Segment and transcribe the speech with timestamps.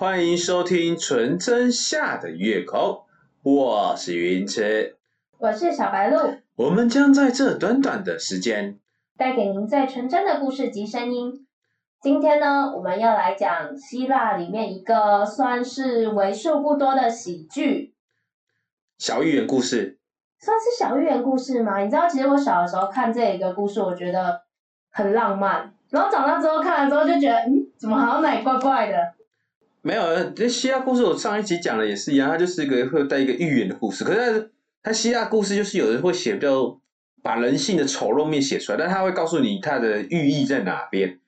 [0.00, 3.02] 欢迎收听纯真下的月空，
[3.42, 4.96] 我是云池，
[5.36, 8.78] 我是小白鹿，我们将在这短短的时间
[9.18, 11.46] 带给您最纯真的故事及声音。
[12.00, 17.92] 今天呢，我们要来讲希腊里面一个算是为数不多的喜剧
[18.96, 19.98] 小寓言故事，
[20.38, 21.80] 算是小寓言故事吗？
[21.80, 24.40] 你知道，其实我小的时候看这一个故事，我觉得
[24.90, 28.96] 很浪漫，然后长大之后看了之后就觉得，嗯，怎么好像哪里怪怪的？
[29.82, 34.04] 没有，这希腊故事我上一集讲的也是一样，它就是一个会带一个寓言的故事。
[34.04, 34.50] 可是
[34.82, 36.78] 它希腊故事就是有人会写比较
[37.22, 41.18] 把人性的丑陋面写出来，但他会告诉你它的寓意在哪边。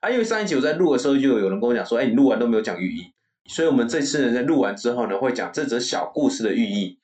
[0.00, 3.12] 啊，因为上一集我在录的时候就有人跟我讲说，哎，你录完都没有讲寓意，
[3.46, 6.98] 所以我们这次呢在录完之后呢会讲这则小故事的寓意。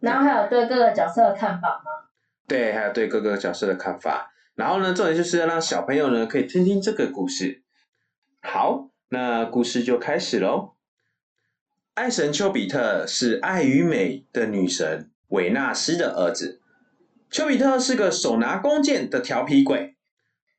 [0.00, 2.08] 然后还有对各个角色的看法吗？
[2.46, 4.30] 对，还有对各个角色的看法。
[4.54, 7.62] 然后呢，重点就是要让小朋友呢可以听听这个故事。
[8.42, 8.90] 好。
[9.10, 10.72] 那故事就开始喽。
[11.94, 16.60] 爱神丘比特是爱与美的女神维纳斯的儿子。
[17.30, 19.96] 丘比特是个手拿弓箭的调皮鬼，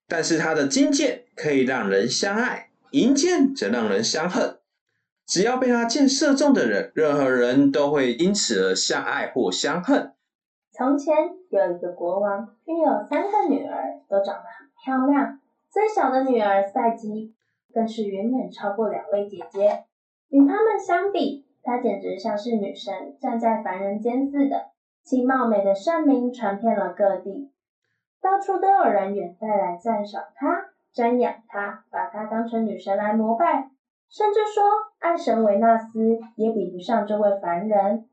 [0.08, 4.58] 但是他的金箭可以让人相爱，银箭则让人相恨。
[5.28, 10.12] 只要被他箭射中的人，任何人都会因此而相爱或相恨。
[10.72, 11.16] 从前
[11.50, 15.40] 有一个国王，拥有三个女儿，都长得很漂亮。
[15.72, 17.36] 最小的女儿赛姬。
[17.74, 19.86] 更是远远超过两位姐姐，
[20.30, 24.70] 与她们相比，她简直像是女神站在凡人间似的。
[25.02, 27.52] 其貌美的盛名传遍了各地，
[28.22, 33.70] 到处都有人远带来赞赏她、瞻仰她，把她当成女神来膜拜，
[34.10, 34.64] 甚至说
[35.00, 38.06] 爱神维纳斯也比不上这位凡人。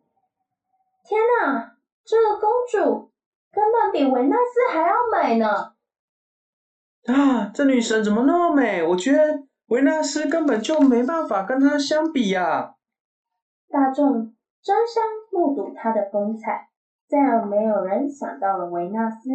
[1.05, 3.11] 天哪，这个公主
[3.53, 5.76] 根本比维纳斯还要美呢！
[7.07, 8.83] 啊，这女神怎么那么美？
[8.83, 12.75] 我觉得维纳斯根本就没办法跟她相比呀！
[13.69, 16.69] 大众争相目睹她的风采，
[17.09, 19.31] 再也没有人想到了维纳斯。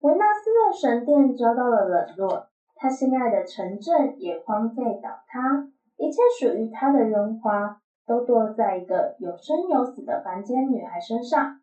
[0.00, 5.66] 维纳斯的神殿遭到了冷落，他心爱的城镇也荒废倒塌，
[5.96, 11.60] 一切属于他的荣华都落在一个有生有死的凡间女孩身上。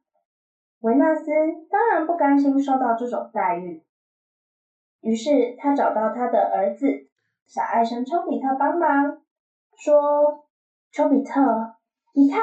[0.81, 1.23] 维纳斯
[1.71, 3.81] 当然不甘心受到这种待遇。
[5.01, 7.07] 于是他找到他的儿子
[7.45, 9.21] 小爱神丘比特帮忙，
[9.77, 10.43] 说
[10.91, 11.75] ：“丘比特，
[12.13, 12.39] 你看，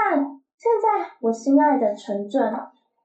[0.56, 2.52] 现在我心爱的城镇，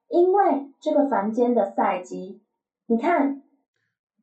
[0.07, 2.41] 因为这个凡间的赛季，
[2.85, 3.41] 你看，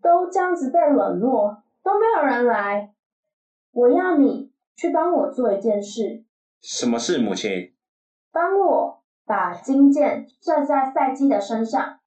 [0.00, 2.92] 都这样子被冷落，都没有人来。
[3.72, 6.22] 我要你去帮我做一件事。
[6.62, 7.74] 什么事，母亲？
[8.32, 11.98] 帮我把金箭射在赛季的身上，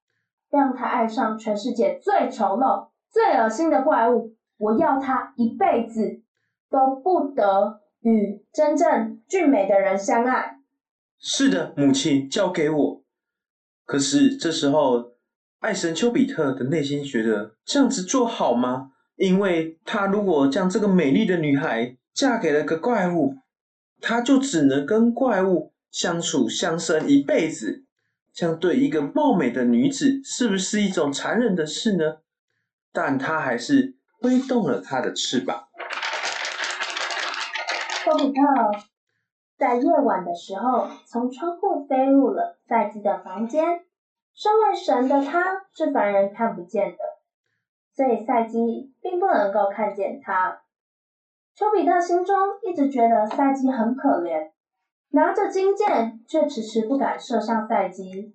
[0.48, 6.22] 让他爱上全世界最丑陋。”最恶心的怪物，我要他一辈子
[6.70, 10.58] 都不得与真正俊美的人相爱。
[11.18, 13.02] 是的，母亲，交给我。
[13.84, 15.12] 可是这时候，
[15.58, 18.92] 爱神丘比特的内心觉得这样子做好吗？
[19.16, 23.34] 因为他如果将这个美丽的女孩嫁给了个怪物，
[24.00, 27.84] 他就只能跟怪物相处相生一辈子。
[28.32, 32.18] 这样对一个貌美的女子，是不是一种残忍的事呢？
[32.92, 35.68] 但他还是挥动了他的翅膀。
[38.04, 38.40] 丘比特
[39.58, 43.84] 在夜晚的时候从窗户飞入了赛姬的房间。
[44.32, 46.98] 身为神的他，是凡人看不见的，
[47.94, 50.62] 所以赛姬并不能够看见他。
[51.54, 54.52] 丘比特心中一直觉得赛姬很可怜，
[55.10, 58.34] 拿着金箭却迟迟不敢射向赛姬，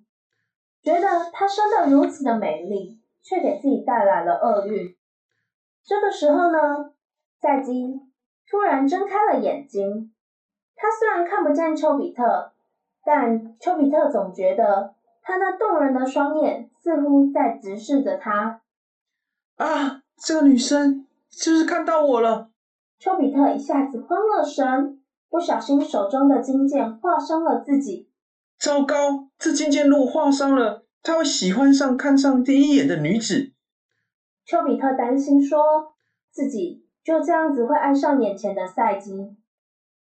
[0.82, 3.00] 觉得她生得如此的美丽。
[3.28, 4.94] 却给自己带来了厄运。
[5.84, 6.92] 这个时候呢，
[7.40, 8.00] 赛姬
[8.48, 10.12] 突然睁开了眼睛。
[10.76, 12.52] 他虽然看不见丘比特，
[13.04, 18.60] 但丘比特总觉得他那动人的双眼似乎在直视着他。
[19.56, 22.50] 啊，这个女生就是看到我了。
[22.98, 28.08] 丘比特一下子慌了神，不小心手中的金剑划伤了自己。
[28.58, 30.85] 糟糕，这金剑如果划伤了。
[31.06, 33.52] 他会喜欢上看上第一眼的女子。
[34.44, 35.94] 丘比特担心说
[36.32, 39.36] 自己就这样子会爱上眼前的赛姬，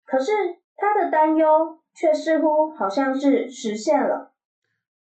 [0.04, 0.34] 可是
[0.76, 4.34] 他的担忧却似乎好像是实现了。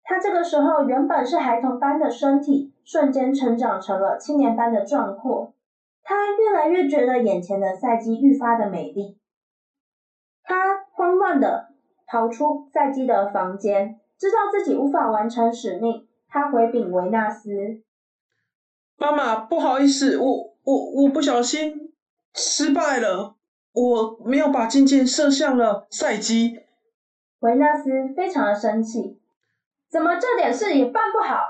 [0.02, 5.54] 他这个时候原本是孩童般的身体，瞬间成长成了青年般的壮阔。
[6.02, 9.20] 他越来越觉得眼前的赛姬愈发的美丽。
[10.42, 11.70] 他慌乱的
[12.08, 14.00] 逃出赛姬的房间。
[14.24, 17.82] 知道自己无法完成使命，他回禀维纳斯
[18.96, 21.94] ：“妈妈，不好意思，我我我不小心
[22.34, 23.36] 失败了。”
[23.76, 26.58] 我没有把金箭射向了赛基。
[27.40, 29.20] 维纳斯非常的生气，
[29.90, 31.42] 怎么这点事也办不好？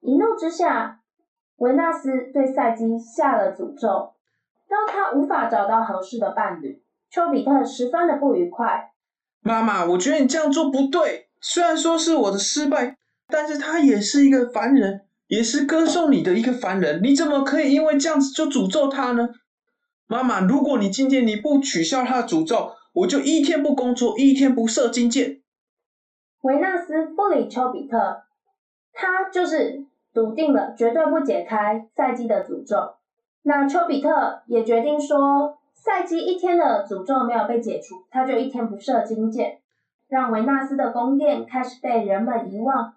[0.00, 1.00] 一怒之下，
[1.56, 4.14] 维纳斯对赛基下了诅咒，
[4.66, 6.82] 让他无法找到合适的伴侣。
[7.10, 8.92] 丘比特十分的不愉快。
[9.40, 11.25] 妈妈，我觉得你这样做不对。
[11.40, 12.96] 虽然说是我的失败，
[13.28, 17.02] 但是他也是一个凡人，也是歌颂你的一个凡人。
[17.02, 19.28] 你怎么可以因为这样子就诅咒他呢？
[20.06, 25.40] 妈妈，如果你今天你不取消他的诅咒，我就一天不工作，一天不射金箭。
[26.42, 28.22] 维纳斯不理丘比特，
[28.92, 29.84] 他就是
[30.14, 32.94] 笃定了绝对不解开赛基的诅咒。
[33.42, 39.58] 那丘比特也决定说，赛基一天的诅咒没有被解除，他就一天不射金箭，
[40.08, 42.94] 让维纳斯的宫殿开始被人们遗忘。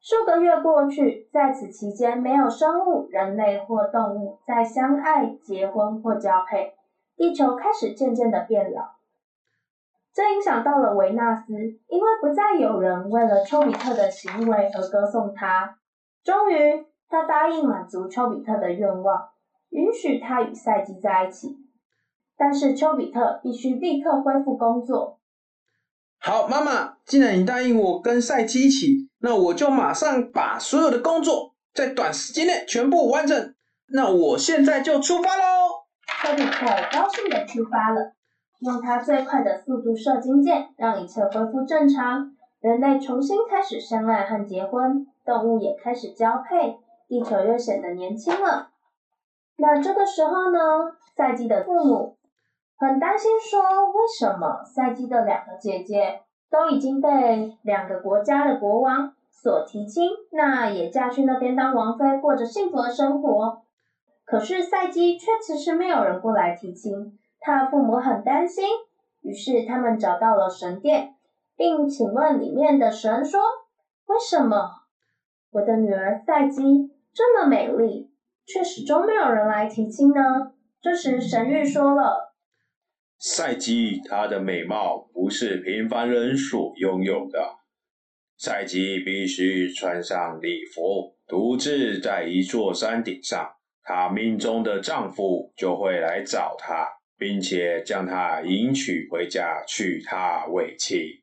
[0.00, 6.72] 数个月过去，在此期间，没有生物、人类或动物在相爱、结婚或交配。
[7.16, 8.80] 地球开始渐渐的变老，
[10.14, 11.52] 这影响到了维纳斯，
[11.88, 15.74] 因为不再有人为了丘比特的行为而歌颂他。
[16.24, 19.28] 终于，他答应满足丘比特的愿望，
[19.68, 21.54] 允许他与赛姬在一起。
[22.38, 25.19] 但是，丘比特必须立刻恢复工作。
[26.22, 29.08] 好，妈妈，既然你答应我跟赛姬一起。
[29.22, 33.54] 那我就马上把所有的工作在短时间内全部完成。
[33.88, 35.42] 那我现在就出发喽！
[36.22, 38.12] 丘比特高兴的出发了，
[38.60, 42.32] 用他最快的速度射金箭，让一切恢复正常。
[42.60, 46.76] 人类重新开始相爱和结婚，动物也开始交配，
[47.08, 48.68] 地球又显得年轻了。
[49.56, 50.58] 那这个时候呢？
[51.16, 52.16] 赛季的父母
[52.80, 53.60] 很担心，说
[53.92, 56.22] 为什么赛姬的两个姐姐？
[56.50, 63.60] 都已经被两个国家的国王所提亲，那也嫁去那边当王妃，过着幸福的生活。
[64.24, 68.64] 可是赛姬却迟迟没有人过来提亲，他的父母很担心，
[69.20, 71.16] 于是他们找到了神殿，
[71.54, 73.40] 并请问里面的神说
[74.08, 74.70] ：“为什么
[75.52, 78.10] 我的女儿赛姬这么美丽，
[78.46, 82.29] 却始终没有人来提亲呢？”这时神谕说了。
[83.22, 87.38] 赛姬，她的美貌不是平凡人所拥有的。
[88.38, 93.46] 赛姬必须穿上礼服，独自在一座山顶上，
[93.82, 96.88] 她命中的丈夫就会来找她，
[97.18, 101.22] 并且将她迎娶回家，娶她为妻。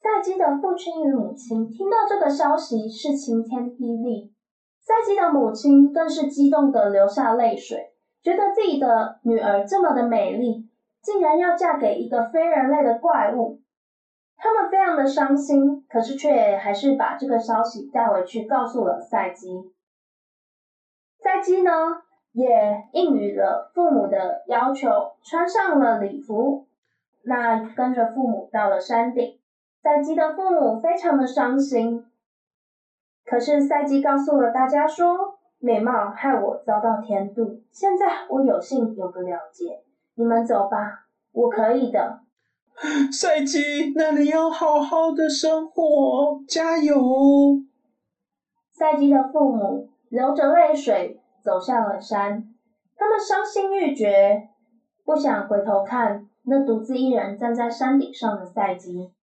[0.00, 4.32] 赛姬的父亲与母亲听到这个消息是晴天霹雳，
[4.78, 10.69] 赛姬的母亲更是激动的流下泪水，觉得自己的女儿这么的美丽。
[11.02, 13.58] 竟然要嫁给一个非人类的怪物，
[14.36, 19.72] 他们非常的伤心，可是却还是把这个消息带回去告诉了赛姬。
[21.18, 21.70] 赛姬呢，
[22.32, 24.88] 也应允了父母的要求，
[25.22, 26.66] 穿上了礼服，
[27.22, 29.38] 那跟着父母到了山顶。
[29.82, 32.04] 赛姬的父母非常的伤心，
[33.24, 39.82] 可是赛姬告诉了大家说，美貌害我遭到天妒，现在我有幸有个了结。
[40.20, 42.20] 你们走吧，我可以的。
[43.10, 47.62] 赛季，那你要好好的生活，加油！
[48.70, 52.44] 赛季的父母流着泪水走向了山，
[52.98, 54.46] 他们伤心欲绝，
[55.06, 59.14] 不想回头看那独自一人站在山顶上的赛季。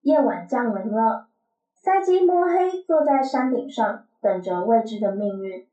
[0.00, 1.28] 夜晚降临了，
[1.74, 5.66] 赛季摸黑坐在山顶上，等着未知的命运。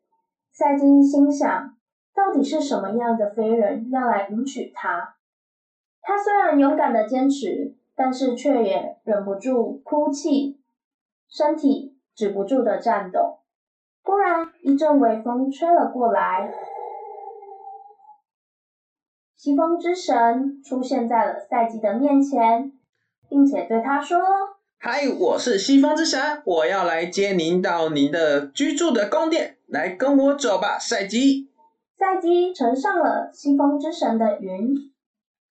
[0.52, 1.78] 赛季心想。
[2.16, 5.16] 到底是什么样的飞人要来迎娶她？
[6.02, 10.60] 她虽然勇敢的坚持，但是却也忍不住哭泣，
[11.30, 13.40] 身体止不住的颤抖。
[14.04, 16.52] 突然，一阵微风吹了过来，
[19.36, 22.74] 西风之神出现在了赛季的面前，
[23.30, 24.20] 并且对他说
[24.78, 31.50] ：“嗨，我是西风之神，我要来接您到您的居住的宫殿，来跟我走吧，赛季。”
[31.96, 34.74] 赛姬乘上了西风之神的云，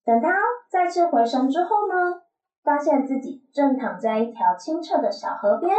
[0.04, 0.36] 等他
[0.68, 2.22] 再次回神之后呢，
[2.62, 5.74] 发现自己正躺在一条清澈的小河边，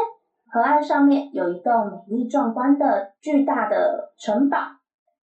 [0.50, 4.58] 河岸上面有一栋美丽壮观的巨大的城堡。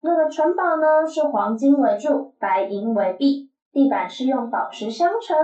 [0.00, 5.36] 那个城堡呢是黄金为柱，白银为壁，地板是用宝石镶成，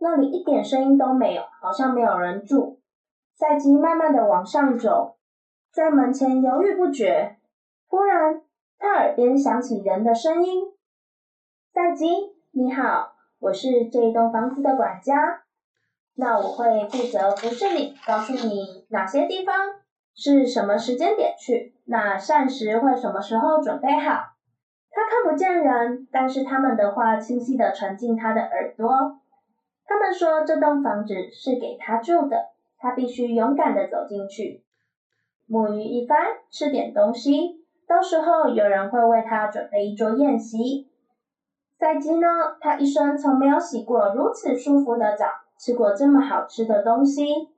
[0.00, 2.80] 那里一点声音都没有，好像没有人住。
[3.36, 5.16] 赛姬慢慢的往上走，
[5.72, 7.38] 在门前犹豫不决，
[7.86, 8.42] 忽然。
[8.82, 10.64] 他耳边响起人的声音
[11.70, 12.06] ：“赛吉，
[12.50, 15.42] 你好，我是这栋房子的管家。
[16.16, 19.54] 那我会负责服侍你，告诉你哪些地方
[20.14, 24.12] 是什么时间点去，那膳食会什么时候准备好。
[24.90, 28.88] 他看不见人，但是他们的话清晰地传进他的耳朵。
[29.84, 32.46] 他们说这栋房子是给他住的，
[32.78, 34.64] 他必须勇敢地走进去，
[35.46, 37.59] 沐浴一番，吃点东西，
[37.90, 40.86] 到时候有人会为他准备一桌宴席。
[41.76, 42.28] 赛基呢，
[42.60, 45.26] 他一生从没有洗过如此舒服的澡，
[45.58, 47.48] 吃过这么好吃的东西。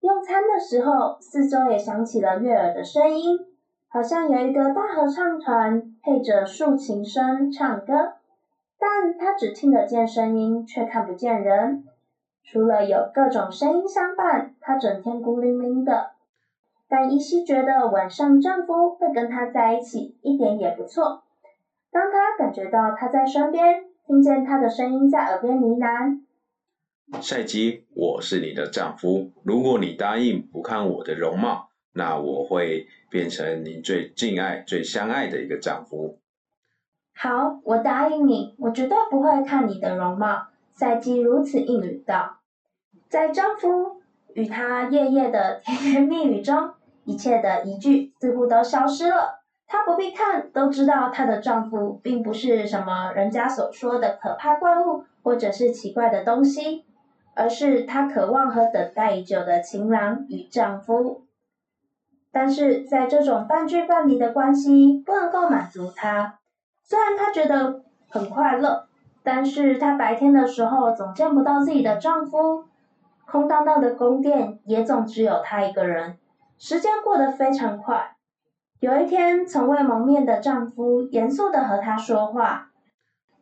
[0.00, 3.36] 用餐的时候，四周也响起了悦耳的声音，
[3.90, 8.14] 好像有一个大合唱团配着竖琴声唱歌。
[8.78, 11.84] 但他只听得见声音，却看不见人。
[12.42, 16.15] 除了有各种声音相伴，他整天孤零零的。
[16.88, 21.24] 但依稀觉得晚上丈夫会跟她在一起，一点也不错。
[21.90, 26.20] 当她感觉到他在身边，听见他的声音在耳边呢喃
[27.20, 29.32] ：“赛基，我是你的丈夫。
[29.42, 36.18] 如果你答应不看我的容貌，那我会变成你最敬爱、最相爱的一个丈夫。”
[37.18, 40.48] 好，我答应你，我绝对不会看你的容貌。
[40.74, 42.36] 赛基如此应允道。
[43.08, 43.95] 在丈夫
[44.36, 46.70] 与她夜夜的甜言蜜语中，
[47.04, 49.40] 一切的疑惧似乎都消失了。
[49.66, 56.84] 她不必看，都知道她的丈夫并不是什么人家所说的可怕怪物，或者是奇怪的东西，
[57.34, 61.22] 而是她渴望和等待已久的情郎与丈夫。
[62.30, 66.34] 但是在这种半句半离的关系不能够满足她，
[66.82, 68.84] 虽然她觉得很快乐，
[69.22, 72.65] 但是她白天的时候总见不到自己的丈夫，
[73.26, 76.16] 空荡荡的宫殿也总只有她一个人，
[76.58, 78.16] 时间过得非常快。
[78.80, 82.70] 有一天，从未谋面的丈夫严肃地和她说话，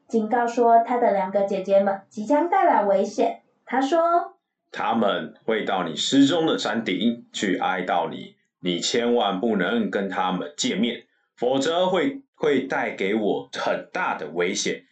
[0.08, 3.42] 警告说她的两个姐姐们即将带来危险。
[3.66, 4.36] 他说
[4.70, 11.04] ：“他们会到你失踪的山顶去哀悼你，你千万不能跟他们见面，
[11.36, 14.84] 否则会会带给我很大的危险。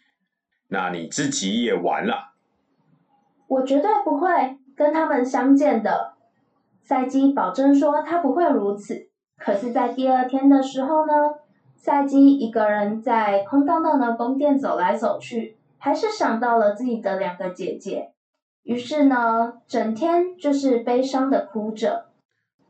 [0.69, 2.33] 那你自己也完了。”
[3.47, 6.13] 我绝对不会跟他们相见的，
[6.81, 9.07] 赛基保证说他不会如此。
[9.37, 11.13] 可是，在第二天的时候呢，
[11.75, 18.11] 赛基一个人在空荡荡的宫殿走来走去，还是想到了自己的两个姐姐，
[18.63, 22.05] 于是呢，整天就是悲伤的哭着。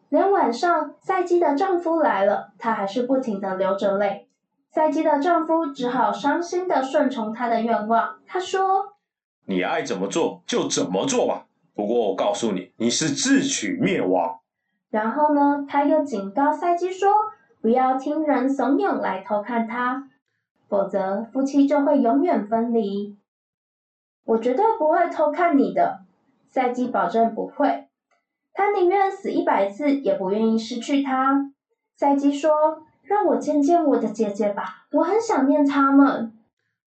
[0.10, 4.28] 连晚上，赛基的丈夫来了，她还是不停的流着泪。
[4.72, 8.16] 赛基的丈夫只好伤心的顺从她的愿望。
[8.26, 8.94] 他说
[9.46, 14.40] ：“你爱怎么做就怎么做吧，不过我告诉你，你是自取灭亡。”
[14.92, 17.10] 然后呢，他又警告赛基说
[17.62, 20.08] ：“不要听人怂恿来偷看他，
[20.68, 23.18] 否则夫妻就会永远分离。”
[24.26, 26.02] 我绝对不会偷看你的，
[26.50, 27.88] 赛基保证不会。
[28.54, 31.50] 他宁愿死一百次，也不愿意失去他。
[31.96, 32.52] 赛基说
[33.02, 36.32] ：“让我见见我的姐姐吧，我很想念他们。”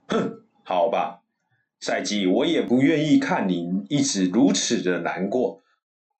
[0.08, 1.15] 哼，好吧，
[1.80, 5.62] 赛季，我也不愿意看你一直如此的难过。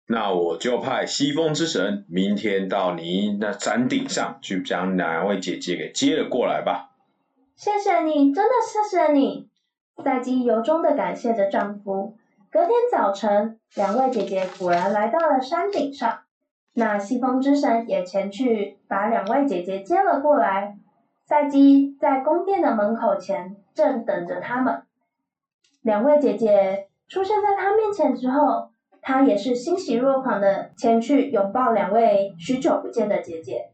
[0.09, 6.91] 那我就派西风之神明天到你那山顶上去，将两位姐姐给接了过来吧。
[7.57, 9.49] 谢谢你，真的谢谢你。
[10.05, 12.17] 赛季由衷的感谢着丈夫。
[12.53, 16.21] 隔天早晨，两位姐姐果然来到了山顶上。
[16.75, 20.77] 那西风之神也前去把两位姐姐接了过来。
[21.25, 24.83] 赛基在宫殿的门口前正等着他们。
[25.87, 28.71] 两位姐姐出现在他面前之后。
[29.09, 33.71] 他也是欣喜若狂的前去拥抱两位许久不见的姐姐，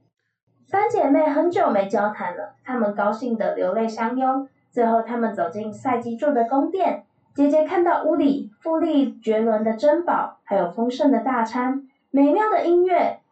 [0.67, 4.47] 三姐妹很久没交谈了，她们高兴的流泪相拥。
[4.71, 13.23] 最后，她们走进赛基住的宫殿，姐姐看到屋里富丽绝伦的珍宝，还有丰盛的大餐、美妙的音乐，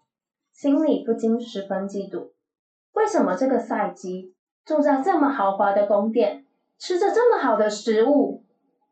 [0.55, 2.31] 心里不禁十分嫉妒。
[2.95, 4.33] 为什么这个赛基
[4.65, 6.47] 住在这么豪华的宫殿，
[6.79, 8.40] 吃着这么好的食物，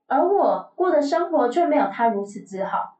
[0.08, 2.96] 而我过的生活却没有他如此之好？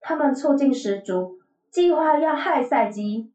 [0.00, 1.38] 他们醋劲十足，
[1.70, 3.30] 计划要害赛基。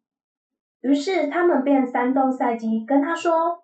[0.81, 3.59] 于是他们便煽动赛基，跟他说：“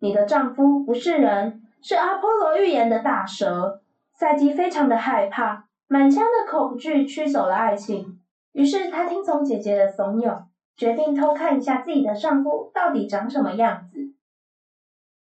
[0.00, 3.80] 你的丈夫不是人，是阿波罗预言的大蛇。”
[4.12, 8.20] 赛基非常的害怕，满腔的恐惧驱走了爱情。
[8.52, 10.42] 于是她听从姐姐的怂恿，
[10.76, 14.12] 决定偷看一下自己的丈夫到底长什么样子。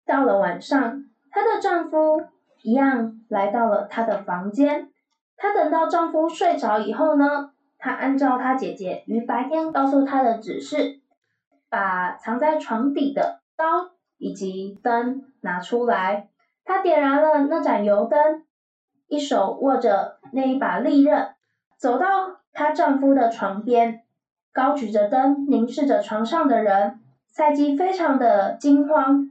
[0.05, 2.23] 到了晚上，她的丈夫
[2.65, 4.89] 一样来到了她的房间。
[5.37, 11.01] 她等到丈夫睡着以后呢，她按照她姐姐于白天告诉她的指示，
[11.69, 16.29] 把藏在床底的刀以及灯拿出来。
[16.65, 18.43] 她点燃了那盏油灯，
[19.09, 21.35] 一手握着那一把利刃，
[21.77, 24.01] 走到她丈夫的床边，
[24.55, 26.99] 高举着灯，凝视着床上的人。
[27.29, 29.29] 赛季非常的惊慌，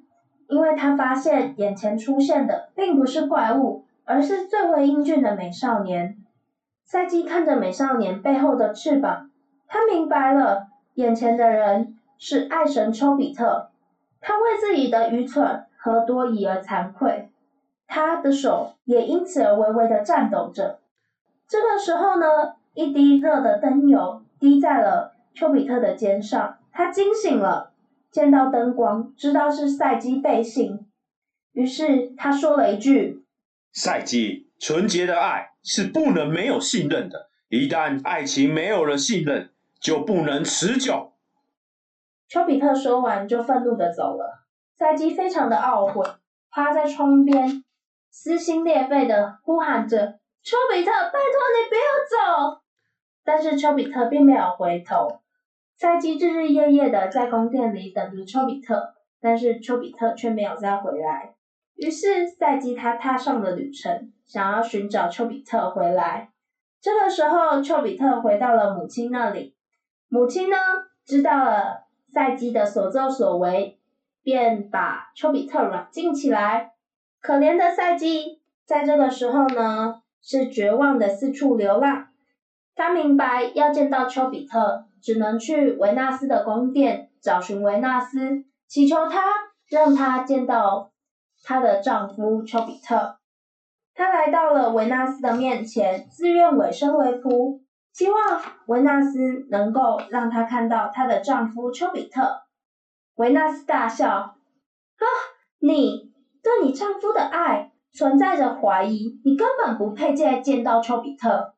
[0.54, 6.16] 因为他发现眼前出现的并不是怪物，而是最为英俊的美少年。
[6.84, 9.32] 赛基看着美少年背后的翅膀，
[9.68, 13.72] 他明白了，眼前的人是爱神丘比特。
[14.22, 17.30] 他为自己的愚蠢和多疑而惭愧，
[17.88, 20.78] 他的手也因此而微微的颤抖着。
[21.48, 27.73] 这个时候呢，一滴热的灯油滴在了丘比特的肩上，他惊醒了。
[28.14, 30.86] 见到灯光，知道是赛基背信，
[31.54, 33.26] 于是他说了一句
[33.74, 39.50] ：“赛基，纯洁的爱是不能没有信任的，一旦爱情没有了信任，
[39.82, 41.14] 就不能持久。”
[42.30, 44.46] 丘比特说完，就愤怒的走了。
[44.78, 46.08] 赛基非常的懊悔，
[46.52, 47.64] 趴在窗边，
[48.12, 52.62] 撕心裂肺的呼喊着：“丘比特，拜托你不要走！”
[53.26, 55.23] 但是丘比特并没有回头。
[55.76, 61.34] 赛基日日夜夜的在宫殿里等着丘比特，但是丘比特却没有再回来。
[61.76, 66.30] 于是赛基他踏上了旅程，想要寻找丘比特回来。
[66.80, 69.56] 这个时候，丘比特回到了母亲那里。
[70.08, 70.56] 母亲呢，
[71.06, 73.80] 知道了赛基的所作所为，
[74.22, 76.72] 便把丘比特软禁起来。
[77.20, 82.10] 可怜的赛基，在这个时候呢，是绝望的四处流浪。
[82.76, 84.86] 他明白要见到丘比特。
[85.04, 89.22] 只能去维纳斯的宫殿找寻维纳斯，祈求他
[89.70, 90.94] 让他见到
[91.44, 93.18] 她的丈夫丘比特。
[93.94, 97.60] 她来到了维纳斯的面前，自愿委身为仆，
[97.92, 102.44] 希望维纳斯能够让她看到她的丈夫丘比特。
[103.16, 104.08] 维纳斯大笑
[104.98, 105.06] ：“啊，
[105.60, 111.56] 你对你丈夫的爱存在着怀疑，你根本不配再见到丘比特。”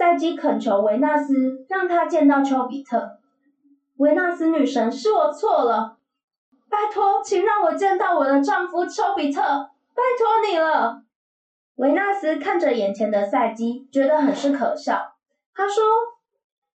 [0.00, 3.18] 赛基恳求维纳斯让他见到丘比特。
[3.98, 5.98] 维纳斯女神，是我错了，
[6.70, 11.02] 拜托，请让我见到我的丈夫丘比特，拜托你了。
[11.74, 15.02] 维纳斯看着眼前的赛基，觉得很是可笑。
[15.52, 15.84] 他说：“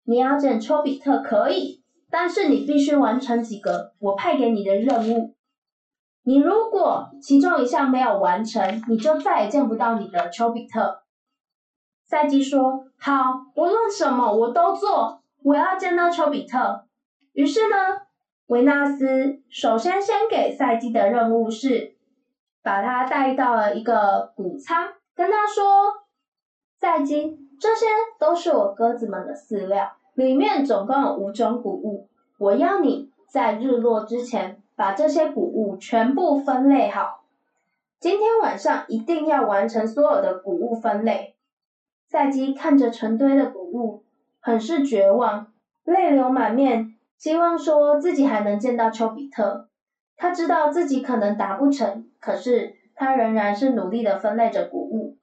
[0.04, 1.82] 你要见丘比特可以，
[2.12, 5.34] 但是你必须完成几个我派给你的任务。
[6.24, 11.03] 你如果其中一项没有完成，你就再也见不到你的丘比特。”
[12.14, 15.20] 赛季说：“好，无论什么我都做。
[15.42, 16.84] 我要见到丘比特。”
[17.34, 17.76] 于是呢，
[18.46, 21.96] 维纳斯首先先给赛季的任务是
[22.62, 25.64] 把他带到了一个谷仓，跟他说
[26.80, 27.88] ：“赛季，这些
[28.20, 32.08] 都是我鸽子们的饲料，里面总共有五种谷物。
[32.38, 37.24] 我要你在日落之前把这些谷物全部分类好。
[38.00, 41.33] 今天晚上一定要完成所有的谷物分类。”
[42.14, 44.04] 赛基看着成堆的谷物，
[44.40, 45.52] 很是绝望，
[45.84, 49.68] 泪流满面，希望说自己还能见到丘比特。
[50.16, 55.18] 他知道自己可能达不成，可是他仍然是努力的分类着谷物。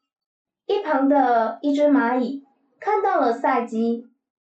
[0.66, 2.44] 一旁的一只蚂蚁
[2.80, 4.08] 看到了赛基，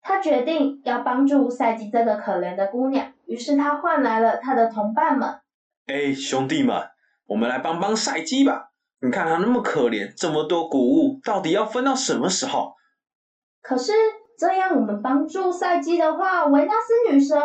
[0.03, 5.39] 他决定要帮助赛基这个可怜的姑娘，于是他唤来了他的同伴们。
[5.87, 6.83] 哎，兄弟们，
[7.27, 8.73] 我们来帮帮赛基吧！
[9.05, 12.75] 你看他那么可怜，这么多谷物，到底要分到什么时候？
[13.61, 13.93] 可是
[14.39, 17.39] 这样，我们帮助赛基的话，维纳斯女神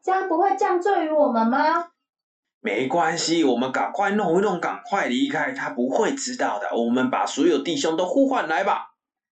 [0.00, 1.88] 将不会降罪于我们吗？
[2.60, 6.68] 没关系，我们赶快弄一弄，赶快离开，他不会知道的。
[6.76, 8.94] 我们把所有弟兄都呼唤来吧。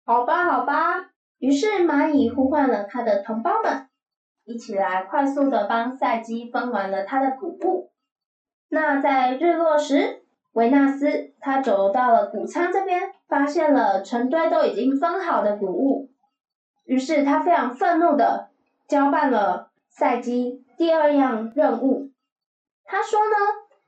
[0.06, 1.12] 好吧，好吧。
[1.38, 3.88] 于是蚂蚁呼唤了他的同胞们，
[4.44, 7.94] 一起来快速的帮赛基分完了他的谷物。
[8.68, 10.23] 那在日落时。
[10.54, 16.10] 维纳斯，他走到了谷仓这边，发现了成堆都已经分好的谷物，
[16.86, 18.50] 于是他非常愤怒的
[18.88, 22.12] 交办了赛基第二样任务。
[22.86, 23.36] 他说呢，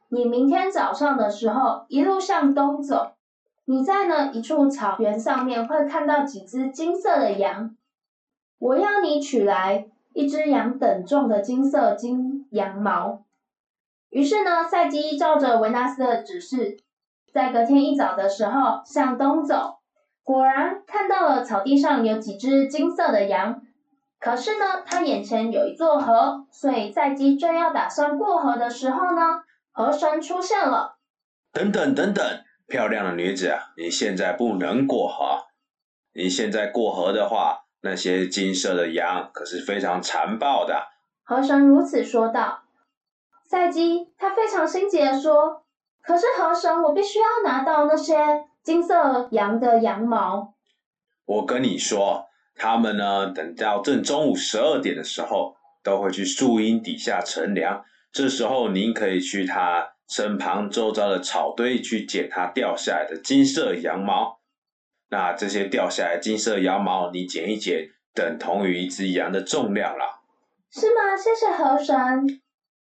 [0.09, 3.11] 你明天早上的时候一路向东走，
[3.65, 7.77] 你在呢一处草原上面会看到几只金色的羊，
[8.57, 13.24] 我要你取来一只羊等重的金色金羊毛。
[14.15, 16.77] 于是呢，赛基照着维纳斯的指示，
[17.33, 19.79] 在隔天一早的时候向东走，
[20.23, 23.61] 果然看到了草地上有几只金色的羊。
[24.17, 29.41] 可是呢，他眼前有一座河，所以赛基正要打算过河的时候呢，
[29.73, 30.95] 河神出现了。
[31.51, 32.23] 等等等等，
[32.67, 35.43] 漂亮的女子啊，你现在不能过河。
[36.13, 40.87] 你现在过河的话，那些金色的羊可是非常残暴的。
[41.25, 42.61] 河神如此说道。
[43.47, 45.63] 赛基他非常心急的说
[46.01, 48.15] ：“可是河神，我必须要拿到那些
[48.63, 50.55] 金色羊的羊毛。”
[51.25, 57.83] 我跟你说，他们呢，等到正中午十二点的时候，都会去树荫底下乘凉。
[58.11, 64.39] 这时候您可以去他身旁周遭的草堆去捡他掉下来的金色羊毛。
[65.09, 70.21] 那这些掉下来金色羊毛，你捡一捡，等同于一只羊的重量了。
[70.71, 71.15] 是吗？
[71.15, 72.41] 谢谢河神。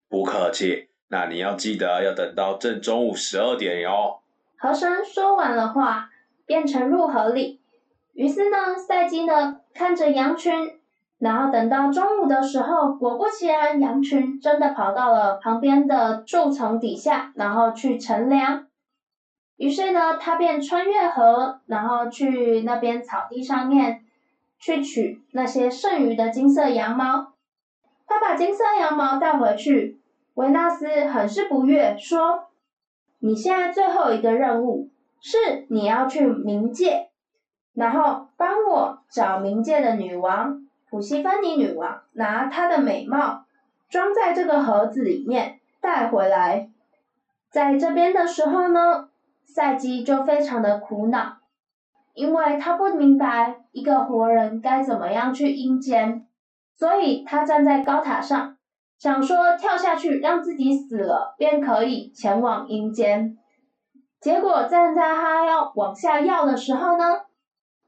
[0.09, 0.89] 不客气。
[1.11, 4.21] 那你要记得要等到正中午十二点哟。
[4.59, 6.11] 河神说完了话，
[6.45, 7.61] 便沉入河里。
[8.13, 10.79] 于是呢，赛基呢看着羊群，
[11.19, 18.67] 然后等到中午的时候，果不其然，羊群真的跑到了旁边的树丛底下，然后去乘凉。
[19.57, 24.05] 于是呢，他便穿越河，然后去那边草地上面
[24.59, 27.33] 去取那些剩余的金色羊毛。
[28.07, 29.98] 他把金色羊毛带回去。
[30.39, 32.45] 维纳斯很是不悦，说
[33.19, 34.89] ：“你现在最后一个任务
[35.21, 37.09] 是你要去冥界，
[37.75, 43.47] 然后帮我找冥界的女王普西芬尼女王，拿她的美貌
[43.89, 46.71] 装在这个盒子里面带回来。
[47.51, 49.09] 在这边的时候呢，
[49.45, 51.39] 赛基就非常的苦恼，
[52.15, 56.25] 因为他不明白一个活人该怎么样去阴间，
[56.77, 58.55] 所以他站在高塔上。”
[58.99, 63.37] 想说跳下去让自己死了，便可以前往阴间。
[64.21, 67.05] 结果站在他要往下要的时候呢，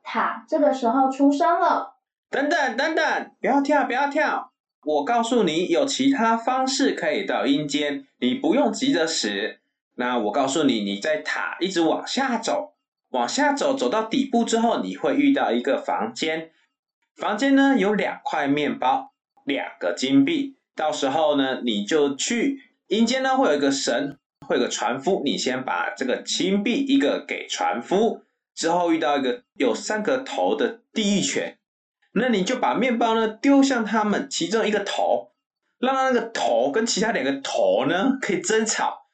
[0.05, 1.97] 塔这个时候出声了。
[2.31, 4.53] 等等等等，不要跳不要跳！
[4.85, 9.59] 我告诉你，有其他方式可以到阴间，你不用急着死。
[9.97, 12.75] 那我告诉你，你在塔一直往下走，
[13.11, 16.53] 往下走走到底部之后，你会遇到一个房间。
[17.17, 19.13] 房间呢有两块面包，
[19.45, 20.60] 两个金币。
[20.77, 28.23] 到时候呢，你就去阴间呢，会有一个神，会有个船夫，你先把这个金币一个给船夫，
[28.55, 31.59] 之后遇到一个有三个头的地狱犬，
[32.13, 35.33] 那你就把面包呢丢向他们其中一个头，
[35.79, 39.07] 让那个头跟其他两个头呢可以争吵，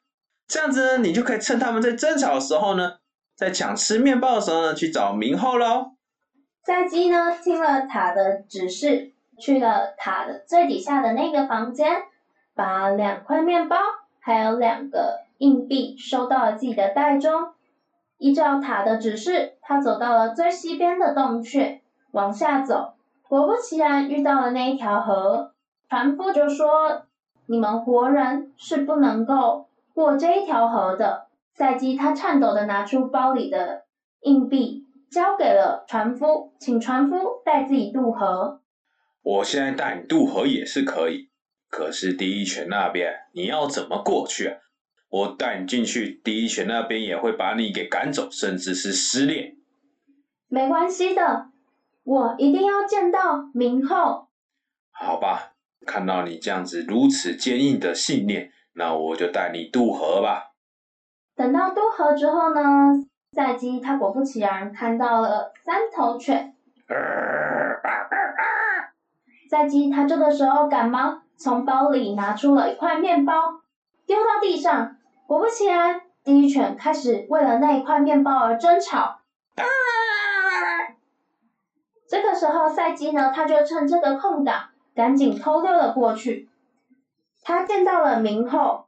[0.47, 2.97] 这样子呢，你就可以趁他们在争吵的时候呢，
[3.35, 5.91] 在抢吃面包的时候呢去找明后喽。
[6.63, 9.13] 赛基呢听了塔的指示。
[9.39, 12.03] 去了塔的最底下的那个房间，
[12.55, 13.77] 把两块面包
[14.19, 17.53] 还有两个硬币收到了自己的袋中。
[18.17, 22.93] 依照塔的指示，他走到了最西边的洞穴，往下走。
[23.29, 25.51] 果不其然，遇到了那一条河。
[25.89, 27.03] 船夫就说
[27.45, 33.83] ：“你们活人是不能够过这一条河的。”赛基他颤抖的拿出包里的
[34.21, 38.61] 硬币，交给了船夫，请船夫带自己渡河。
[39.29, 41.27] 我现在带你渡河也是可以，
[41.69, 44.57] 可是第一泉那边你要怎么过去啊？
[45.09, 49.57] 我带你进去，第一泉那边也会把你给赶走，甚至是失恋。
[50.47, 51.49] 没关系的，
[52.05, 54.29] 我一定要见到明后。
[54.91, 60.53] 好吧，看到你这样子如此坚硬的信念，那我就带你渡河吧。
[61.35, 62.61] 等到渡河之后呢，
[63.33, 66.53] 赛基他果不其然看到了三头犬。
[69.49, 73.33] 赛基他这个时候赶忙从包里拿出了一块面包，
[74.05, 74.97] 丢到地上。
[75.25, 79.19] 果不其然，第一犬开始为了那一块面包而争吵。
[82.09, 86.49] 这个时候，赛基呢，他就趁这个空档，赶紧偷溜了过去。
[87.43, 88.85] 他见到了明后，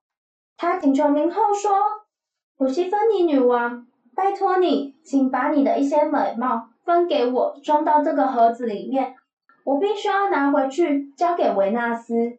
[0.57, 1.71] 他请求明后说
[2.57, 9.15] ：“普西芬尼女王，拜托你，请把你的一些美貌分给我，装到这个盒子里面。”
[9.63, 12.37] 我必须要拿回去交给维纳斯。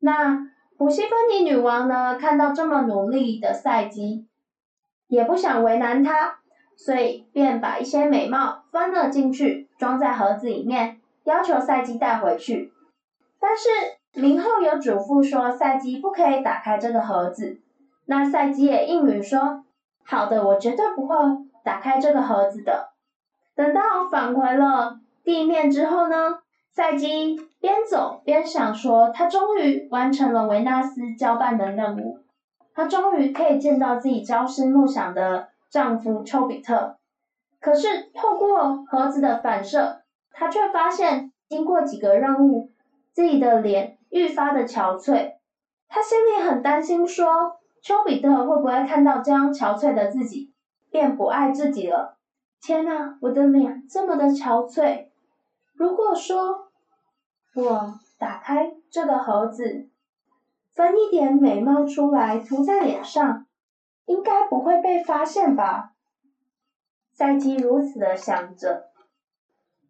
[0.00, 2.16] 那普西芬尼女王呢？
[2.16, 4.26] 看到这么努力的赛基，
[5.08, 6.38] 也不想为难他，
[6.76, 12.72] 所以便把一些美貌分了进去，装在盒子里面，要求赛基带回去。
[13.40, 17.58] 但是明后有嘱咐说，赛基不可以打开这个盒子。
[18.06, 19.64] 那赛基也应允说
[20.06, 21.16] ：“好的，我绝对不会
[21.64, 22.90] 打开这个盒子的。”
[23.56, 26.38] 等到返回了地面之后呢？
[26.78, 32.20] 赛基边走边想说，他终于完成了维纳斯交办的任务，
[32.72, 36.96] 他终于可以见到自己朝思暮想的丈夫丘比特。
[37.60, 42.70] 可是透过盒子的反射，他却发现，经过几个任务，
[43.12, 45.32] 自己的脸愈发的憔悴。
[45.88, 50.52] 他心里很担心，说丘比特会不会看到这样憔悴的自己，
[50.92, 52.16] 便不爱自己了？
[52.60, 55.06] 天呐，我的脸这么的憔悴，
[55.74, 56.67] 如果说。
[57.54, 59.88] 我打开这个盒子，
[60.72, 63.46] 分一点美貌出来涂在脸上，
[64.06, 65.92] 应该不会被发现吧？
[67.12, 68.90] 赛基如此的想着，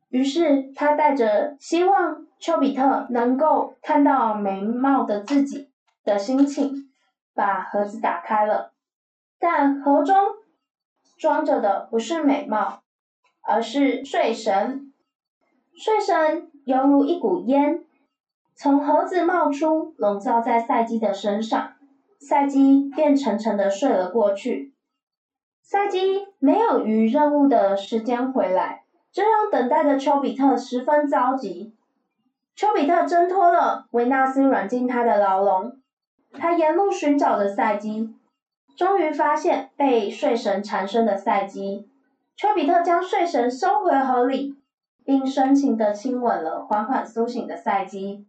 [0.08, 5.68] 于是他带着希望丘比特能够看到美貌的自己
[6.04, 6.90] 的心情，
[7.34, 8.72] 把盒子打开了，
[9.38, 10.16] 但盒中
[11.18, 12.82] 装着的不是美貌，
[13.42, 14.90] 而是睡神。
[15.76, 17.82] 睡神犹如一股烟，
[18.54, 21.72] 从盒子冒出，笼罩在赛基的身上，
[22.20, 24.70] 赛基便沉沉的睡了过去。
[25.62, 31.72] 赛基没有于任务的时间回来，这让等待的丘比特十分着急。
[32.54, 35.72] 丘比特挣脱了维纳斯软禁他的牢笼，
[36.34, 38.10] 他沿路寻找着赛基，
[38.76, 41.88] 终于发现被睡神缠身的赛基。
[42.36, 44.54] 丘比特将睡神收回盒里，
[45.08, 48.26] 并深情的亲吻了缓缓苏醒的赛基。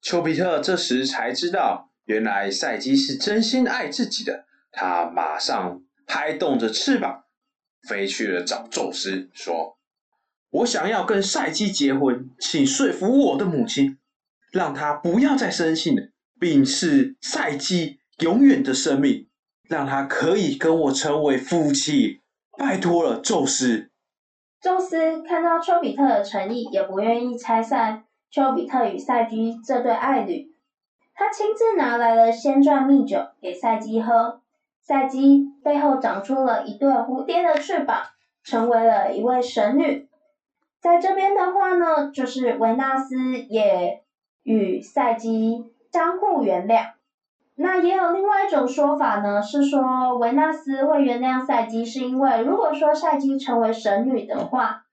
[0.00, 7.24] 丘比特这时才知道，原来赛基是真心爱自己的，他马上拍动着翅膀，
[7.88, 9.76] 飞去了找宙斯，说。
[10.50, 13.98] 我想要跟赛基结婚，请说服我的母亲，
[14.52, 16.02] 让她不要再生性了，
[16.38, 19.26] 并赐赛基永远的生命，
[19.68, 22.22] 让他可以跟我成为夫妻。
[22.56, 23.90] 拜托了，宙斯。
[24.66, 28.02] 宙斯看到丘比特的诚意，也不愿意拆散
[28.32, 30.50] 丘比特与赛姬这对爱侣，
[31.14, 34.40] 他亲自拿来了仙馔蜜酒给赛姬喝。
[34.82, 38.06] 赛姬背后长出了一对蝴蝶的翅膀，
[38.42, 40.08] 成为了一位神女。
[40.80, 44.02] 在这边的话呢，就是维纳斯也
[44.42, 46.86] 与赛姬相互原谅。
[47.56, 54.84] 那也有另外一种说法呢，是说维纳斯会原谅赛基，是因为如果说赛基成为神女的话，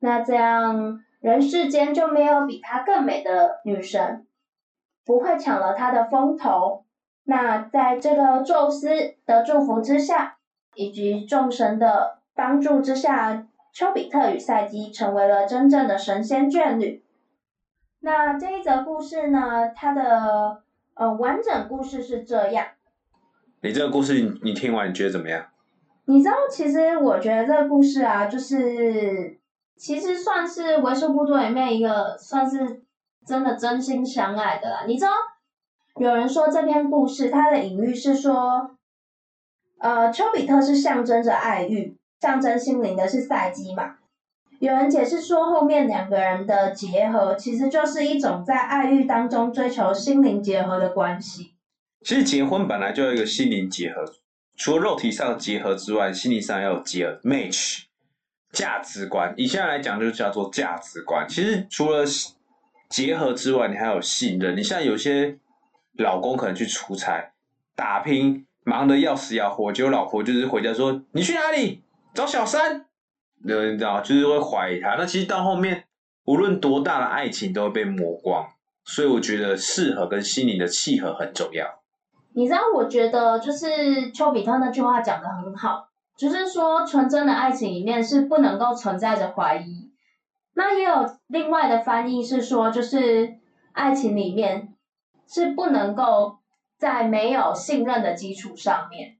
[0.00, 4.26] 那这样人世间就没有比她更美的女神，
[5.04, 6.84] 不会抢了她的风头。
[7.24, 10.36] 那在这个宙斯的祝福之下，
[10.74, 13.44] 以及众神的帮助之下。
[13.70, 17.04] 丘比特与赛基成为了真正的神仙眷侣。
[18.00, 19.70] 那这一则故事呢？
[19.72, 20.62] 它的
[20.98, 22.66] 呃完整故事是这样。
[23.62, 25.46] 你这个故事你听完你觉得怎么样？
[26.06, 29.38] 你知道，其实我觉得这个故事啊，就是
[29.76, 32.82] 其实算是为数不多里面一个算是
[33.24, 34.84] 真的真心相爱的啦。
[34.86, 35.10] 你知道，
[35.96, 38.76] 有人说这篇故事它的隐喻是说，
[39.78, 41.96] 呃，丘比特是象征着爱欲。
[42.20, 43.94] 象征心灵的是赛基嘛？
[44.60, 51.54] 有人解释说，后面两个人的结合，其实就是一种在爱欲当中追求心灵结合的关系。
[52.04, 54.04] 其实结婚本来就有一个心灵结合，
[54.56, 57.82] 除了肉体上结合之外，心理上要有结合，match，
[58.50, 59.32] 价值观。
[59.36, 61.24] 以现在来讲，就叫做价值观。
[61.28, 62.04] 其实除了
[62.88, 64.56] 结合之外，你还有信任。
[64.56, 65.38] 你像有些
[65.98, 67.30] 老公可能去出差
[67.76, 71.82] 打拼，忙得要死要活，结果老婆就是回家说：“你去哪里？”
[72.14, 72.86] 找小三，
[73.42, 74.96] 你知道，就是会怀疑他。
[74.96, 75.84] 那其实到后面，
[76.24, 78.46] 无论多大的爱情都会被磨光。
[78.84, 81.66] 所以我觉得适合跟心灵的契合很重要。
[82.32, 89.92] 你知道，我觉得就是丘比特那句话讲的很好，就是说纯真的爱情里面是不能够存在着怀疑。
[90.54, 93.34] 那也有另外的翻译是说，就是
[93.72, 94.72] 爱情里面
[95.26, 96.38] 是不能够
[96.78, 99.17] 在没有信任的基础上面。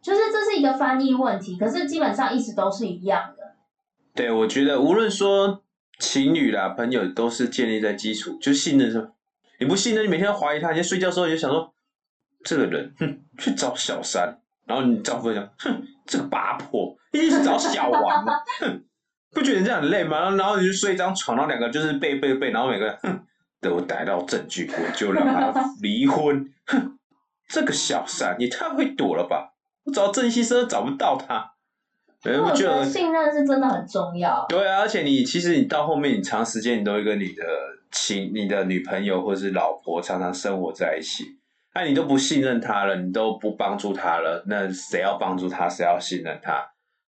[0.00, 3.54] 就是这是一个翻译问题，可是基本上意思都是一样的。
[4.14, 5.62] 对，我觉得无论说
[5.98, 9.12] 情侣啦、朋友，都是建立在基础，就信任上。
[9.60, 11.72] 你不信任，你每天怀疑他，你睡觉的时候你就想说，
[12.44, 14.38] 这个人，哼，去找小三。
[14.66, 18.84] 然后你丈夫讲，哼，这个八婆一定是找小王的，哼，
[19.32, 20.30] 不觉得这样很累吗？
[20.36, 23.20] 然后你就睡一张床，然后两个就是背背背，然后每个人，哼，
[23.60, 26.52] 等我逮到证据，我就让他离婚。
[26.66, 26.98] 哼，
[27.48, 29.54] 这个小三也太会躲了吧！
[29.92, 31.52] 找郑西生找不到他，
[32.44, 34.44] 我觉得信任是真的很重要。
[34.48, 37.44] 对啊，而且你其实你到后面，你长时间你都会跟你的
[37.90, 41.24] 情、你的女朋友或者是老婆常常生活在一起，
[41.74, 45.68] 那你都不信任他了，你都不帮助他了，那谁要帮助他？
[45.68, 46.64] 谁要信任他？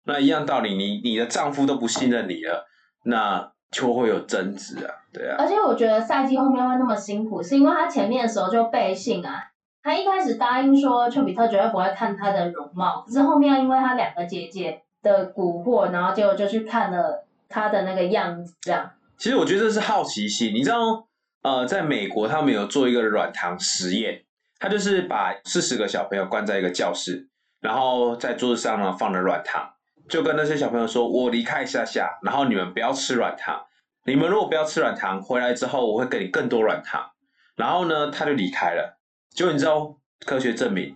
[0.07, 2.65] 那一样道理，你你的丈夫都不信任你了，
[3.05, 5.37] 那就会有争执啊，对啊。
[5.39, 9.50] 而且我觉得赛季后面会那么辛苦，是因为他前面的时候就背信啊。
[9.83, 18.91] 他一开始答应说丘比特绝对不会看他的容貌，可是后面因为他两个姐姐的蛊惑，然后结果就去看了他的那个样子，这样。
[19.17, 21.07] 其实我觉得这是好奇心，你知道，
[21.43, 24.23] 呃，在美国他们有做一个软糖实验，
[24.59, 27.29] 他就是把四十个小朋友关在一个教室，
[27.61, 29.71] 然后在桌子上呢放了软糖，
[30.09, 33.63] 就跟那些小朋友说：“我离开一下下，然后你们不要吃软糖，
[34.05, 37.11] 你们如果不要吃软糖，回来之后我会给你更多软糖。”
[37.57, 39.00] 然后呢，他就离开了。
[39.35, 40.95] 就你知道，科学证明，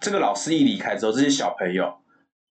[0.00, 1.94] 这个老师一离开之后，这些小朋友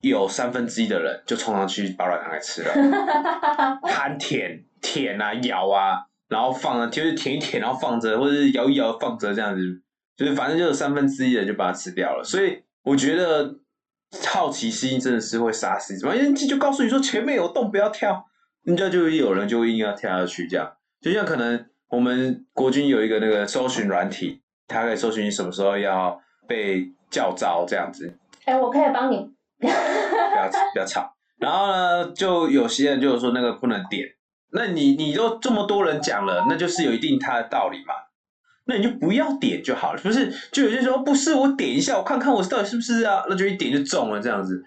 [0.02, 9.62] 有三分之一的人就冲上去把软糖给吃了， 含舔舔啊咬啊，然后放啊，就是舔一舔，然后放着，或者是摇一摇放着这样子，
[10.15, 12.24] 就是反正就有三分之一的就把它吃掉了。
[12.24, 13.56] 所以我觉得
[14.28, 18.26] 好奇心真的是会杀死什么，因为就告诉你说前面有洞不要跳，
[18.63, 20.72] 人家就有人就硬要跳下去这样。
[21.02, 28.17] 就像可能我们国军有一个那个搜寻软体，它可以搜寻你什么时候要被叫招这样子。
[28.45, 29.32] 哎，我可以帮你。
[29.60, 29.73] 不要
[30.73, 31.13] 不要吵。
[31.38, 34.08] 然后呢，就有些人就说那个不能点。
[34.52, 37.93] 那你你都这么多人讲了，那就是有一定它的道理嘛。
[38.65, 40.32] 那你就不要点就好了，不是？
[40.52, 43.26] 就有些说不是，我点一下，我看看我到底是不是啊？
[43.28, 44.63] 那就一点就中了，这样子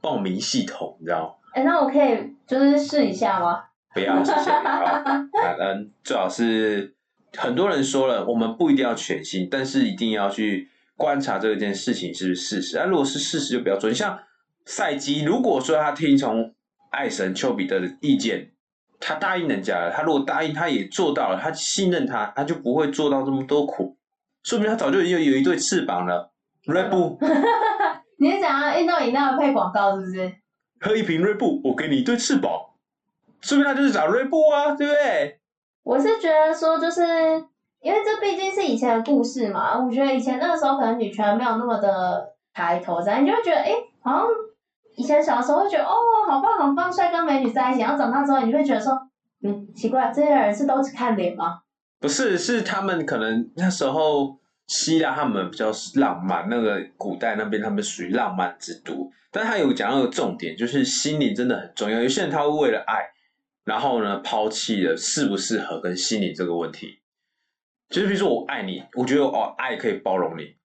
[0.00, 3.62] 报名系统，你知道哎，那我可以就是试一下吗？
[3.92, 4.50] 不要，谢谢。
[4.50, 6.93] 嗯，最好是
[7.36, 12.76] 很多人说了，我们不一定要全新，但是一定要去观察这件事情是不是事实。
[12.76, 13.90] 那，如果是事实就不要做。
[13.90, 14.18] 你像
[14.64, 16.54] 赛基，如果说他听从
[16.90, 18.50] 爱神丘比特的意见。
[19.00, 23.98] 他答应人家了，他如果答应，他也做到了，他信任他，他就不会做到这么多苦，
[24.44, 26.32] 说明他早就已经有一对翅膀了。
[26.64, 27.18] 锐步，
[28.16, 30.32] 你是想要运动饮料配广告是不是？
[30.80, 32.50] 喝一瓶锐步，我给你一对翅膀，
[33.42, 35.40] 说明他就是找锐步啊，对不对？
[35.84, 37.00] 我是觉得说，就是
[37.80, 43.70] 因为这毕竟是以前的故事嘛，我觉得以前那个时候可能女权没有那么的抬头，咱你就会觉得，哎，
[44.02, 44.26] 好像。
[44.96, 45.92] 以前小时候会觉得哦，
[46.24, 47.80] 好棒好棒，帅哥美女在一起。
[47.80, 48.92] 然后长大之后，你会觉得说，
[49.42, 51.62] 嗯，奇怪，这些人是都只看脸吗？
[51.98, 59.10] 不是，是他们可能那时候希腊他们比较浪漫，那个古代那边他们属于浪漫之都。
[59.32, 62.00] 但他有讲到个重点，就是心灵真的很重要。
[62.00, 63.02] 有些人他会为了爱，
[63.64, 67.00] 然后呢抛弃了适不适合跟心理这个问题。
[67.88, 70.56] 就是比如说我爱你，我觉得哦爱可以包容你，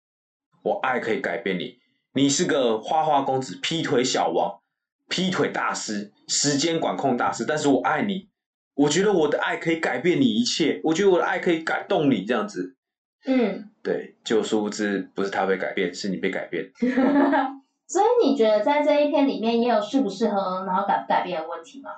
[0.64, 1.78] 我爱可以改变你。
[2.14, 4.60] 你是个花花公子，劈腿小王，
[5.08, 7.46] 劈腿大师，时间管控大师。
[7.46, 8.28] 但是我爱你，
[8.74, 12.76] 我觉得我的爱可以改变你一切，我觉得我的爱可以感动你，这样子。
[13.26, 16.72] 嗯，对，就殊不知不是他被改变，是你被改变。
[17.88, 21.92] 所以你觉得在这一篇里面也有适不适合，然后改不改变的问题吗？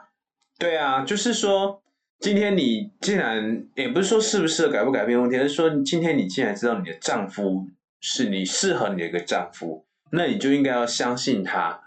[0.61, 1.81] 对啊，就是说，
[2.19, 7.65] 今天你既然也不是说适不适合改不改变问题，而是说今天你既然知道你的丈夫
[7.99, 9.83] 是你适合你的一个丈夫。
[10.11, 11.79] 那你就应该要相信他，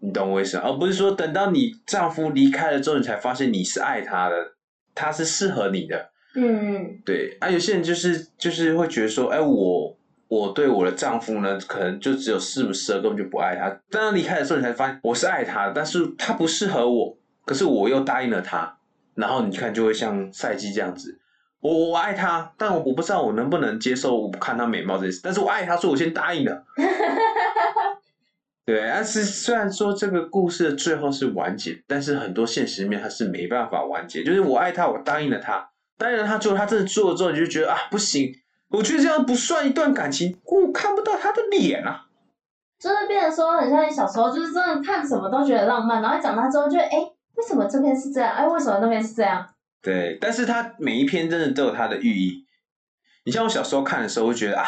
[0.00, 4.52] 你懂我意思，而不是说等到你丈夫离开了之后，你才发现你是爱他的，
[4.94, 6.10] 他是适合你的。
[6.36, 7.00] 嗯嗯。
[7.04, 9.96] 对，啊，有些人就是就是会觉得说，哎，我
[10.28, 13.68] 我对我的丈夫呢，可能就只有适不适合，根本就不爱他。
[13.90, 17.16] 当他离开的时候，你才发现我是爱他的，但是他不适合我，
[17.50, 18.76] 可是我又答应了他，
[19.16, 21.18] 然后你看就会像赛季这样子，
[21.58, 26.62] 我我爱他，但我我不知道我能不能接受我看他美貌这件事，但是我爱他，所以我先答应了。
[28.64, 34.22] 对，但是虽然说这个故事的最后是完结，但是很多现实面它是没办法完结。
[34.22, 38.32] 就是我爱他，我答应了他，答应了他之后，他真的做了之后，你就觉得啊，不行，
[38.68, 42.06] 我觉得这样不算一段感情，我看不到他的脸啊。
[42.78, 46.88] 就是变得说，很像你小时候，就是真的看什么都觉得浪漫，然后长大之后就哎，
[47.36, 48.32] 为什么这边是这样？
[48.32, 49.46] 哎，为什么那边是这样？
[49.82, 52.44] 对，但是它每一篇真的都有它的寓意。
[53.24, 54.66] 你像我小时候看的时候，会觉得啊，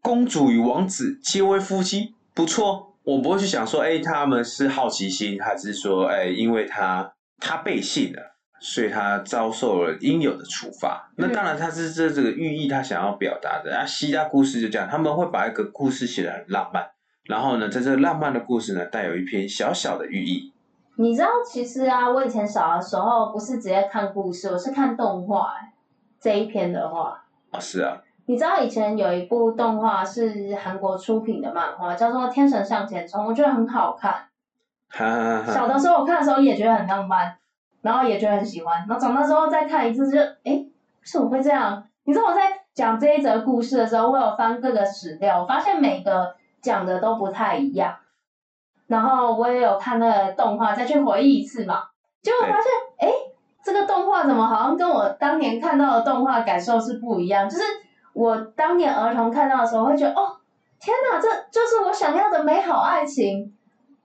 [0.00, 2.96] 公主与王子结为夫妻，不错。
[3.04, 11.10] 我不会去想说，哎，他们是好奇心，还是说，哎，因为他他背信了，所以他遭受了应有的处罚。
[11.16, 13.76] 那当然，他是这这个寓意，他想要表达的。
[13.76, 16.86] 啊，希腊故事就这样，他们会把一个故事写得很浪漫，
[17.24, 20.52] 然后呢，在这浪漫的故事呢，带有一篇小小的寓意。
[20.96, 25.54] 你知道，其实啊，我以前小的时候不是直接看故事，我是看动画。
[26.20, 27.96] 这一篇的话，啊，是啊。
[28.26, 34.12] 你知道以前有一部动画是韩国出品的漫画，叫做《天神向前冲》，我觉得很好看。
[34.88, 37.36] 哈哈哈小的时候我看的时候也觉得很浪漫，
[37.80, 38.86] 然后也觉得很喜欢。
[38.86, 40.70] 然后长大之后再看一次，就哎，为
[41.02, 41.82] 什么会这样？
[42.04, 42.42] 你知道我在
[42.74, 47.96] 讲这一则故事的时候，我有翻各个史料，我发现每个讲的都不太一样。
[48.92, 51.82] 然后我也有看那个动画，再去回忆一次嘛，
[52.22, 52.70] 结果发现，
[53.00, 53.12] 哎，
[53.64, 57.48] 这个动画怎么好像跟我当年看到的动画感受是不一样？
[57.48, 57.64] 就是。
[58.14, 60.36] 我当年儿童看到的时候，会觉得哦，
[60.78, 63.50] 天哪，这就是我想要的美好爱情。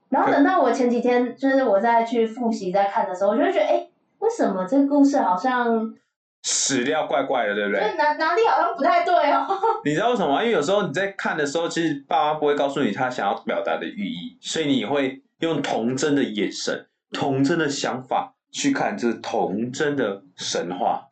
[0.08, 3.86] 然后等到我前几天，就是我再去复习再看的时候，我就会觉得，哎，
[4.20, 5.94] 为什么这个故事好像
[6.42, 7.80] 史料怪怪的，对不对？
[7.90, 9.46] 就哪哪里好像不太对哦。
[9.84, 21.04] 你知道为什么吗因为有时候你在看的时候，其实爸妈不会告诉你他想要表达的寓意，所以你会用童真的眼神、童真的想法去看这童真的神话。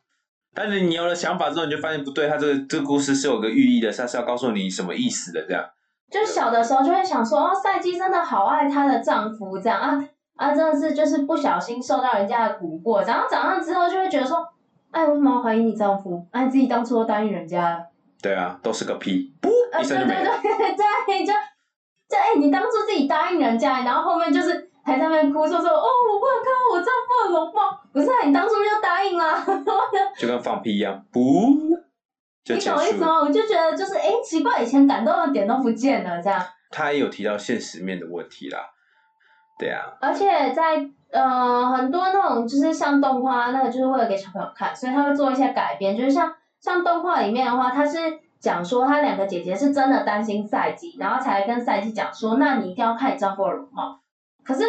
[0.55, 5.63] 但是你有了想法之后，你就发现不对，他这个这个故事是有个寓意的，他是要告诉你什么意思的，这样。
[6.09, 10.03] 就小的时候就会想说，哦，赛姬真的好爱她的丈夫，这样啊
[10.37, 14.37] 啊，真的是就是不小心受到人家的蛊惑，然后长大之后就会觉得说，
[14.91, 16.25] 哎，为什么要怀疑你丈夫？
[16.31, 17.85] 哎，自己当初都答应人家了。
[18.21, 20.39] 对啊，都是个屁，不呃，对对一声就没了。
[20.41, 20.51] 对
[21.05, 29.45] 对，就就哎、你当初自己答应人家，然后后面就是还在那边哭，说说哦，我不能看到我丈夫的容貌，不是、啊、你当初就答应啦，
[30.17, 31.21] 就跟放屁一样，不
[32.43, 32.61] 就你。
[32.61, 33.19] 懂意思吗？
[33.21, 36.43] 我就觉得就是哎、奇怪，以前感动的点都不见了这样。
[36.71, 38.59] 他也有提到现实面的问题啦，
[39.57, 47.97] 对啊，而且在呃很多那种就是像动画那个就是为了给小朋友看，所以他会做一些改编，就是像像动画里面的话，他是
[48.39, 53.99] 讲说他两个姐姐是真的担心赛季，然后才跟赛季讲说，那你一定要看你丈夫的容貌。
[54.43, 54.63] 可是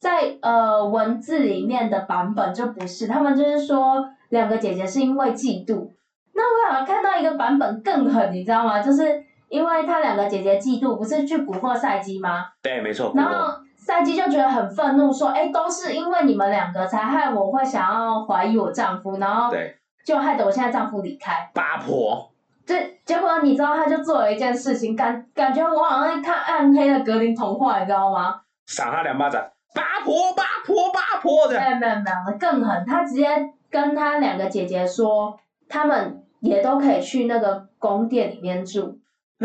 [0.00, 5.90] 在，呃文字里面的版本就不是，他们就是说两个姐姐是因为嫉妒。
[6.34, 8.80] 那我好像看到一个版本更狠，你知道吗？
[8.80, 12.46] 就是因为他两个姐姐嫉妒，不是去蛊惑赛姬吗？
[12.62, 13.12] 对，没错。
[13.14, 13.54] 然后
[13.84, 21.50] 赛姬就觉得很愤怒，说：“哎，都是因为你们两个才害我会想要怀疑我丈夫，然后对就害得我现在丈夫离开。
[21.52, 22.30] 八婆，
[22.64, 22.74] 这
[23.04, 28.40] 结果你知道，他就做了一件事情，感感觉我好像在看暗黑的格林童话，你知道吗？
[28.66, 29.42] 赏他两巴掌，
[29.74, 31.64] 八婆八婆八婆这样。
[31.64, 33.26] 没有没有没有，更狠，他直接
[33.68, 35.36] 跟他两个姐姐说，
[35.68, 38.96] 他们也都可以去那个宫殿里面住。”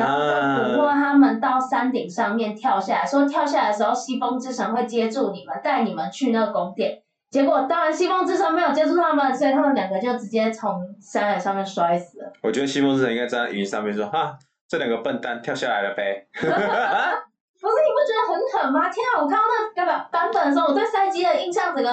[0.05, 7.01] 然后他们到山顶上面跳下来，说跳下来的时候，西风之神会接住你们，带你们去那个宫殿。
[7.29, 12.31] 结果当然西风之神没有接住他们，所以他们两个就直接从山崖上面摔死了。
[12.41, 14.37] 我觉得西风之神应该站在云上面说：“哈，
[14.67, 16.27] 这两个笨蛋跳下来了呗。
[16.33, 18.87] 不是你不觉得很狠吗？
[18.87, 19.21] 天啊！
[19.21, 19.43] 我看到
[19.75, 21.89] 那个版版本的时候，我对赛姬的印象整个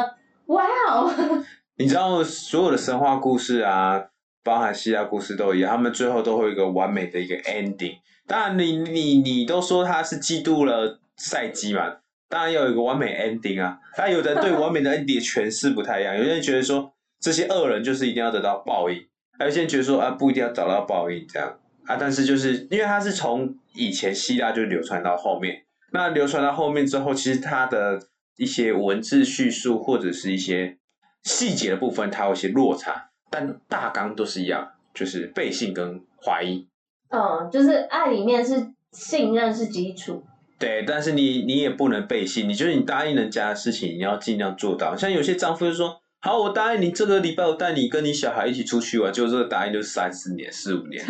[0.46, 1.11] 哇哦！”
[1.78, 4.00] 你知道所有的神话故事啊，
[4.45, 7.97] 包含希腊故事都一样，他们最后都会有一个完美的一个 ending。
[8.26, 11.97] 当然你，你你都说他是嫉妒了赛姬嘛，
[12.28, 13.78] 当然要有一个完美 ending 啊。
[13.97, 19.07] 但有的人对完美的 ending 的诠释不太一样， 有些人觉得说这些恶人就是一定要得到报应，
[19.38, 21.97] 还有些人觉得说啊不一定要找到报应这样啊。
[21.99, 28.01] 但是就是因为他是从以前希腊就流传到后面，那流传到后面之后，其实他的
[28.36, 30.76] 一些文字叙述或者是一些
[31.22, 36.64] 细节的部分，它有一些落差，但大纲都是一样，就是背信跟怀疑。
[37.09, 40.22] 嗯，就是爱里面是信任是基础。
[40.57, 44.95] 对，但是你你也不能背信，你就是你答应人家的事情，你要尽量做到。
[44.97, 51.05] 像有些丈夫就说：“好，我答应你这个礼拜我带你跟你小孩一起出去玩。”结果这个答应就是三四年、四五年。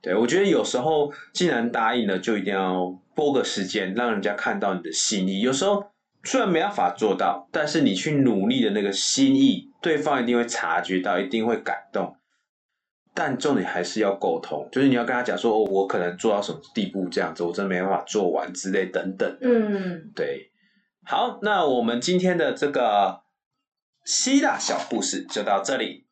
[0.00, 5.38] 对，我觉得有时候既然答应了，就一定要拨个时间，让人家看到你的心意。
[5.42, 5.84] 有时候
[6.24, 12.16] 虽然没办法做到，但是你去努力的那个心意，对方一定会察觉到，一定会感动。
[13.14, 19.38] 但重点还是要沟通，就是你要跟他讲说，哦，我可能做到什么地步这样子，我真没办法做完之类等等。
[19.42, 20.50] 嗯，对，
[21.04, 23.20] 好，那我们今天的这个
[24.04, 26.06] 希腊小故事就到这里。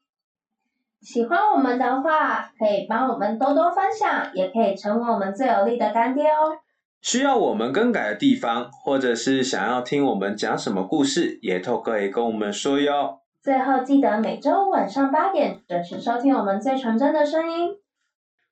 [1.00, 6.52] 喜欢我们的话，可以帮我们多多分享，也可以成为我们最有力的干爹哦。
[7.00, 13.20] 需要我们更改的地方，或者是想要听我们讲什么故事，也都可以跟我们说哟。
[13.42, 17.70] 最后记得每周晚上八点准时收听我们最纯真的声音，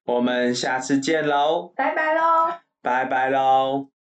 [0.07, 2.21] 我们下次见喽，拜拜喽。
[2.81, 3.98] 拜拜喽。